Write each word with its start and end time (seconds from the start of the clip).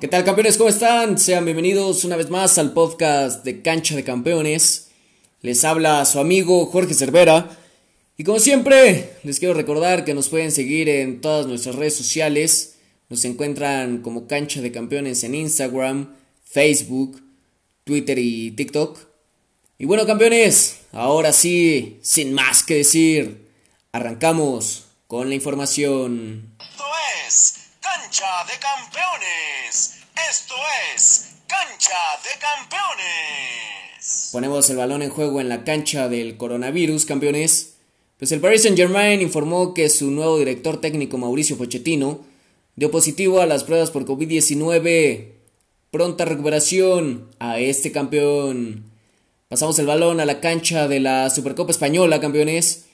¿Qué 0.00 0.06
tal 0.06 0.22
campeones? 0.22 0.56
¿Cómo 0.56 0.68
están? 0.68 1.18
Sean 1.18 1.44
bienvenidos 1.44 2.04
una 2.04 2.14
vez 2.14 2.30
más 2.30 2.56
al 2.56 2.72
podcast 2.72 3.44
de 3.44 3.62
Cancha 3.62 3.96
de 3.96 4.04
Campeones. 4.04 4.92
Les 5.42 5.64
habla 5.64 6.04
su 6.04 6.20
amigo 6.20 6.66
Jorge 6.66 6.94
Cervera. 6.94 7.58
Y 8.16 8.22
como 8.22 8.38
siempre, 8.38 9.14
les 9.24 9.40
quiero 9.40 9.54
recordar 9.54 10.04
que 10.04 10.14
nos 10.14 10.28
pueden 10.28 10.52
seguir 10.52 10.88
en 10.88 11.20
todas 11.20 11.48
nuestras 11.48 11.74
redes 11.74 11.96
sociales. 11.96 12.76
Nos 13.08 13.24
encuentran 13.24 13.98
como 13.98 14.28
Cancha 14.28 14.60
de 14.60 14.70
Campeones 14.70 15.24
en 15.24 15.34
Instagram, 15.34 16.14
Facebook, 16.44 17.20
Twitter 17.82 18.20
y 18.20 18.52
TikTok. 18.52 19.00
Y 19.78 19.86
bueno 19.86 20.06
campeones, 20.06 20.76
ahora 20.92 21.32
sí, 21.32 21.98
sin 22.02 22.34
más 22.34 22.62
que 22.62 22.76
decir, 22.76 23.48
arrancamos 23.90 24.84
con 25.08 25.28
la 25.28 25.34
información. 25.34 26.56
Cancha 28.28 28.52
de 28.52 28.58
Campeones. 28.60 29.94
Esto 30.30 30.54
es 30.94 31.30
Cancha 31.46 31.96
de 32.24 32.38
Campeones. 32.38 34.28
Ponemos 34.32 34.68
el 34.68 34.76
balón 34.76 35.00
en 35.00 35.08
juego 35.08 35.40
en 35.40 35.48
la 35.48 35.64
cancha 35.64 36.10
del 36.10 36.36
coronavirus, 36.36 37.06
campeones. 37.06 37.76
Pues 38.18 38.30
el 38.32 38.40
Paris 38.40 38.62
Saint 38.62 38.76
Germain 38.76 39.22
informó 39.22 39.72
que 39.72 39.88
su 39.88 40.10
nuevo 40.10 40.38
director 40.38 40.78
técnico 40.78 41.16
Mauricio 41.16 41.56
Pochettino 41.56 42.20
dio 42.76 42.90
positivo 42.90 43.40
a 43.40 43.46
las 43.46 43.64
pruebas 43.64 43.90
por 43.90 44.04
COVID-19. 44.04 45.32
Pronta 45.90 46.26
recuperación 46.26 47.30
a 47.38 47.58
este 47.58 47.92
campeón. 47.92 48.92
Pasamos 49.48 49.78
el 49.78 49.86
balón 49.86 50.20
a 50.20 50.26
la 50.26 50.40
cancha 50.40 50.86
de 50.86 51.00
la 51.00 51.30
Supercopa 51.30 51.70
Española, 51.70 52.20
campeones. 52.20 52.84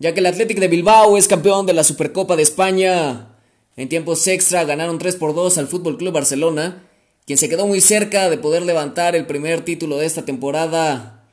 Ya 0.00 0.12
que 0.12 0.18
el 0.18 0.26
Athletic 0.26 0.58
de 0.58 0.66
Bilbao 0.66 1.16
es 1.16 1.28
campeón 1.28 1.66
de 1.66 1.74
la 1.74 1.84
Supercopa 1.84 2.34
de 2.34 2.42
España. 2.42 3.31
En 3.76 3.88
tiempos 3.88 4.26
extra 4.26 4.64
ganaron 4.64 4.98
3 4.98 5.16
por 5.16 5.34
2 5.34 5.56
al 5.58 5.68
Fútbol 5.68 5.96
Club 5.96 6.12
Barcelona, 6.12 6.82
quien 7.26 7.38
se 7.38 7.48
quedó 7.48 7.66
muy 7.66 7.80
cerca 7.80 8.28
de 8.28 8.36
poder 8.36 8.62
levantar 8.62 9.16
el 9.16 9.26
primer 9.26 9.64
título 9.64 9.96
de 9.96 10.06
esta 10.06 10.24
temporada. 10.24 11.24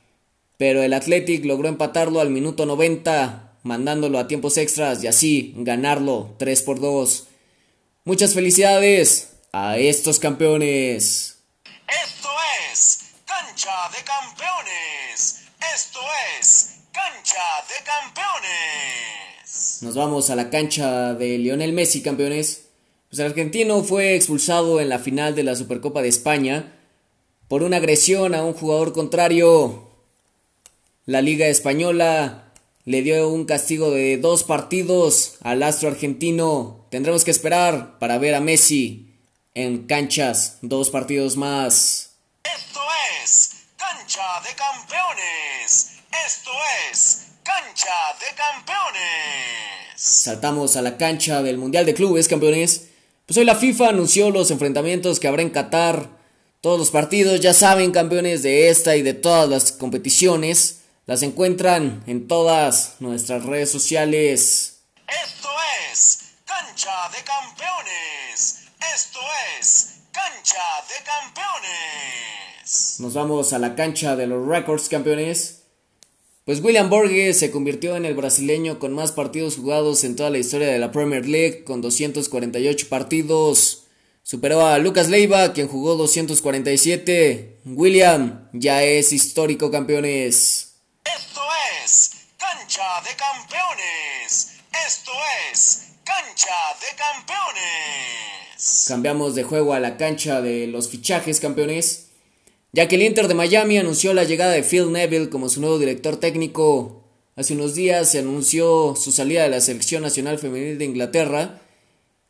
Pero 0.58 0.82
el 0.82 0.94
Athletic 0.94 1.44
logró 1.46 1.68
empatarlo 1.68 2.22
al 2.22 2.30
minuto 2.30 2.66
90, 2.66 3.58
mandándolo 3.64 4.20
a 4.20 4.28
tiempos 4.28 4.58
extras 4.58 5.04
y 5.04 5.08
así 5.08 5.54
ganarlo 5.58 6.36
3 6.38 6.62
por 6.62 6.80
2. 6.80 7.28
Muchas 8.06 8.34
felicidades 8.34 9.34
a 9.52 9.78
estos 9.78 10.20
campeones. 10.20 11.40
Esto 11.88 12.30
es 12.72 13.00
Cancha 13.26 13.90
de 13.90 14.04
Campeones. 14.04 15.42
Esto 15.76 16.00
es 16.40 16.76
Cancha 16.94 17.44
de 17.68 17.84
Campeones. 17.84 18.29
Nos 19.82 19.96
vamos 19.96 20.30
a 20.30 20.36
la 20.36 20.50
cancha 20.50 21.14
de 21.14 21.38
Lionel 21.38 21.72
Messi, 21.72 22.02
campeones. 22.02 22.66
Pues 23.10 23.20
el 23.20 23.28
argentino 23.28 23.82
fue 23.82 24.16
expulsado 24.16 24.82
en 24.82 24.90
la 24.90 25.00
final 25.00 25.36
de 25.36 25.44
la 25.44 25.56
Supercopa 25.56 26.02
de 26.02 26.10
España 26.10 26.76
por 27.48 27.64
una 27.64 27.78
agresión 27.78 28.36
a 28.36 28.44
un 28.44 28.54
jugador 28.54 28.92
contrario. 28.92 29.90
La 31.06 31.22
Liga 31.22 31.48
Española 31.48 32.52
le 32.84 33.02
dio 33.04 33.30
un 33.30 33.46
castigo 33.46 33.90
de 33.92 34.18
dos 34.18 34.44
partidos 34.44 35.38
al 35.42 35.64
astro 35.64 35.88
argentino. 35.88 36.86
Tendremos 36.92 37.24
que 37.24 37.32
esperar 37.32 38.00
para 38.00 38.18
ver 38.18 38.36
a 38.36 38.42
Messi 38.42 39.16
en 39.54 39.88
canchas 39.88 40.58
dos 40.62 40.90
partidos 40.90 41.38
más. 41.38 42.18
Esto 42.44 42.82
es 43.24 43.52
Cancha 43.78 44.42
de 44.42 44.56
Campeones. 44.56 45.92
Esto 46.26 46.52
es 46.92 47.28
Cancha 47.44 47.96
de 48.20 48.36
Campeones. 48.36 49.69
Saltamos 50.02 50.78
a 50.78 50.82
la 50.82 50.96
cancha 50.96 51.44
del 51.44 51.58
Mundial 51.58 51.86
de 51.86 51.94
Clubes, 51.94 52.30
campeones. 52.30 52.88
Pues 53.26 53.38
hoy 53.38 53.44
la 53.44 53.58
FIFA 53.58 53.90
anunció 53.90 54.32
los 54.32 54.50
enfrentamientos 54.50 55.20
que 55.20 55.28
habrá 55.28 55.42
en 55.42 55.50
Qatar. 55.50 56.08
Todos 56.62 56.80
los 56.80 56.90
partidos, 56.90 57.42
ya 57.42 57.54
saben, 57.54 57.92
campeones 57.92 58.42
de 58.42 58.70
esta 58.70 58.96
y 58.96 59.02
de 59.02 59.14
todas 59.14 59.50
las 59.50 59.74
competiciones, 59.74 60.84
las 61.06 61.22
encuentran 61.22 62.02
en 62.08 62.30
todas 62.30 62.96
nuestras 63.00 63.44
redes 63.44 63.72
sociales. 63.72 64.84
Esto 65.06 65.50
es 65.92 66.20
Cancha 66.46 67.10
de 67.10 67.22
Campeones. 67.26 68.60
Esto 68.96 69.20
es 69.60 69.96
Cancha 70.14 70.64
de 70.88 71.04
Campeones. 71.04 72.96
Nos 73.00 73.14
vamos 73.14 73.52
a 73.52 73.60
la 73.60 73.76
cancha 73.76 74.16
de 74.16 74.28
los 74.28 74.48
Records, 74.48 74.88
campeones. 74.88 75.59
Pues 76.50 76.64
William 76.64 76.90
Borges 76.90 77.38
se 77.38 77.52
convirtió 77.52 77.96
en 77.96 78.06
el 78.06 78.16
brasileño 78.16 78.80
con 78.80 78.92
más 78.92 79.12
partidos 79.12 79.58
jugados 79.58 80.04
en 80.04 80.16
toda 80.16 80.32
la 80.32 80.40
historia 80.40 80.68
de 80.68 80.80
la 80.80 80.92
Premier 80.92 81.28
League, 81.28 81.64
con 81.64 81.80
248 81.80 82.90
partidos. 82.90 83.84
Superó 84.24 84.66
a 84.66 84.80
Lucas 84.80 85.10
Leiva, 85.10 85.54
quien 85.54 85.68
jugó 85.68 85.96
247. 85.96 87.60
William 87.66 88.50
ya 88.54 88.82
es 88.82 89.14
histórico 89.14 89.70
campeones. 89.70 90.74
Esto 91.06 91.42
es 91.86 92.14
Cancha 92.36 93.00
de 93.04 93.16
Campeones. 93.16 94.54
Esto 94.88 95.12
es 95.52 95.90
Cancha 96.04 96.56
de 96.82 96.98
Campeones. 96.98 98.86
Cambiamos 98.88 99.36
de 99.36 99.44
juego 99.44 99.76
a 99.76 99.80
la 99.80 99.98
cancha 99.98 100.42
de 100.42 100.66
los 100.66 100.90
fichajes 100.90 101.40
campeones. 101.40 102.09
Ya 102.72 102.88
que 102.88 102.96
el 102.98 103.02
Inter 103.02 103.28
de 103.28 103.34
Miami 103.34 103.80
anunció 103.80 104.14
la 104.14 104.26
llegada 104.26 104.52
de 104.54 104.62
Phil 104.62 104.92
Neville 104.92 105.30
como 105.30 105.50
su 105.50 105.60
nuevo 105.60 105.80
director 105.80 106.18
técnico. 106.18 107.04
Hace 107.36 107.54
unos 107.56 107.74
días 107.74 108.12
se 108.12 108.20
anunció 108.20 108.96
su 108.96 109.12
salida 109.12 109.44
de 109.44 109.50
la 109.50 109.60
selección 109.60 110.04
nacional 110.04 110.38
femenil 110.38 110.78
de 110.78 110.86
Inglaterra 110.86 111.62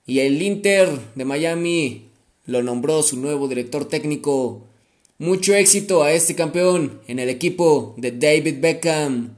y 0.05 0.19
el 0.19 0.41
Inter 0.41 0.89
de 1.15 1.25
Miami 1.25 2.09
lo 2.45 2.63
nombró 2.63 3.03
su 3.03 3.17
nuevo 3.17 3.49
director 3.49 3.83
técnico. 3.85 4.65
Mucho 5.17 5.53
éxito 5.55 6.03
a 6.03 6.13
este 6.13 6.35
campeón 6.35 7.01
en 7.07 7.19
el 7.19 7.27
equipo 7.27 7.93
de 7.97 8.11
David 8.11 8.61
Beckham. 8.61 9.35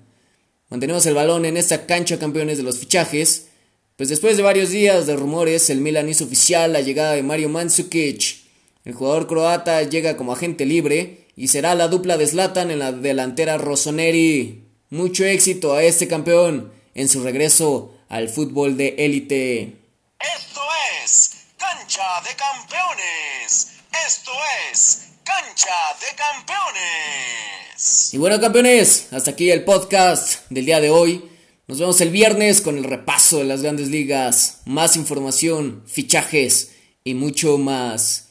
Mantenemos 0.69 1.07
el 1.07 1.15
balón 1.15 1.45
en 1.45 1.57
esta 1.57 1.87
cancha 1.87 2.19
campeones 2.19 2.57
de 2.57 2.63
los 2.63 2.77
fichajes. 2.77 3.47
Pues 3.95 4.09
después 4.09 4.37
de 4.37 4.43
varios 4.43 4.69
días 4.69 5.07
de 5.07 5.15
rumores, 5.15 5.71
el 5.71 5.81
Milan 5.81 6.09
hizo 6.09 6.25
oficial 6.25 6.73
la 6.73 6.81
llegada 6.81 7.13
de 7.13 7.23
Mario 7.23 7.49
Mandzukic. 7.49 8.40
El 8.83 8.93
jugador 8.93 9.27
croata 9.27 9.83
llega 9.83 10.17
como 10.17 10.33
agente 10.33 10.65
libre 10.65 11.27
y 11.35 11.49
será 11.49 11.75
la 11.75 11.87
dupla 11.87 12.17
de 12.17 12.25
Zlatan 12.25 12.71
en 12.71 12.79
la 12.79 12.91
delantera 12.91 13.57
Rossoneri. 13.57 14.63
Mucho 14.89 15.23
éxito 15.23 15.73
a 15.73 15.83
este 15.83 16.07
campeón 16.07 16.71
en 16.95 17.07
su 17.07 17.23
regreso 17.23 17.93
al 18.09 18.27
fútbol 18.27 18.77
de 18.77 18.95
élite. 18.97 19.77
Esto 20.19 20.61
es 21.03 21.31
Cancha 21.57 22.21
de 22.27 22.35
Campeones. 22.35 23.71
Esto 24.07 24.31
es 24.71 25.09
Cancha 25.23 25.75
de 25.99 26.15
Campeones. 26.15 28.13
Y 28.13 28.17
bueno 28.17 28.41
campeones, 28.41 29.07
hasta 29.11 29.31
aquí 29.31 29.51
el 29.51 29.63
podcast 29.63 30.49
del 30.49 30.65
día 30.65 30.81
de 30.81 30.89
hoy. 30.89 31.29
Nos 31.67 31.79
vemos 31.79 32.01
el 32.01 32.09
viernes 32.09 32.61
con 32.61 32.77
el 32.77 32.83
repaso 32.83 33.37
de 33.37 33.45
las 33.45 33.61
grandes 33.61 33.89
ligas, 33.89 34.61
más 34.65 34.95
información, 34.95 35.83
fichajes 35.85 36.71
y 37.03 37.13
mucho 37.13 37.57
más. 37.57 38.30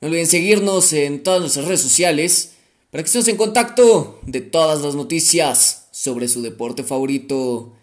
No 0.00 0.08
olviden 0.08 0.26
seguirnos 0.26 0.94
en 0.94 1.22
todas 1.22 1.40
nuestras 1.40 1.66
redes 1.66 1.82
sociales 1.82 2.52
para 2.90 3.02
que 3.02 3.06
estemos 3.06 3.28
en 3.28 3.36
contacto 3.36 4.18
de 4.22 4.40
todas 4.40 4.80
las 4.80 4.94
noticias 4.94 5.88
sobre 5.90 6.26
su 6.26 6.40
deporte 6.40 6.84
favorito. 6.84 7.74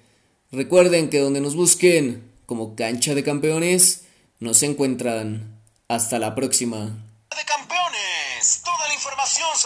Recuerden 0.52 1.12
que 1.12 1.19
donde 1.19 1.42
nos 1.42 1.56
busquen 1.56 2.28
como 2.48 2.75
cancha 2.75 3.14
de 3.14 3.24
campeones, 3.24 4.06
nos 4.40 4.64
encuentran. 4.64 5.62
Hasta 5.90 6.18
la 6.18 6.34
próxima. 6.34 6.86
de 7.30 7.46
campeones. 7.46 8.62
Toda 8.66 8.88
la 8.88 8.94
información 8.96 9.48